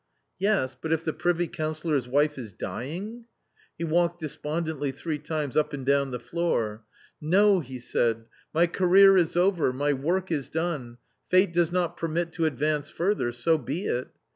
Yes, 0.39 0.73
But 0.73 0.91
if 0.91 1.05
the 1.05 1.13
privy 1.13 1.47
councillor's 1.47 2.07
wife 2.07 2.35
is 2.35 2.53
dying 2.53 3.25
I". 3.25 3.27
He 3.77 3.83
walked 3.83 4.19
despondently 4.19 4.89
three 4.91 5.19
times 5.19 5.55
up 5.55 5.73
and 5.73 5.85
down 5.85 6.09
the 6.09 6.17
room." 6.33 6.79
No," 7.37 7.59
he 7.59 7.77
said," 7.77 8.25
my 8.51 8.65
career 8.65 9.15
is 9.15 9.37
over! 9.37 9.71
My 9.71 9.93
work 9.93 10.31
is 10.31 10.49
done; 10.49 10.97
Fate 11.29 11.53
does 11.53 11.71
not 11.71 11.97
permit 11.97 12.31
to 12.31 12.45
advance 12.47 12.89
further— 12.89 13.31
so 13.31 13.59
be 13.59 13.85
it 13.85 14.07